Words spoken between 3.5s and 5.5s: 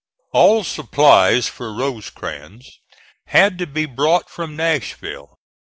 to be brought from Nashville.